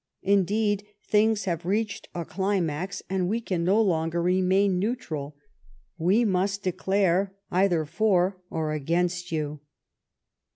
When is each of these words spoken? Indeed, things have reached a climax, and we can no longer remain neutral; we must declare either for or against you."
Indeed, 0.23 0.83
things 1.11 1.45
have 1.45 1.63
reached 1.63 2.07
a 2.15 2.25
climax, 2.25 3.03
and 3.07 3.29
we 3.29 3.39
can 3.39 3.63
no 3.63 3.79
longer 3.79 4.19
remain 4.19 4.79
neutral; 4.79 5.35
we 5.99 6.25
must 6.25 6.63
declare 6.63 7.35
either 7.51 7.85
for 7.85 8.41
or 8.49 8.71
against 8.71 9.31
you." 9.31 9.59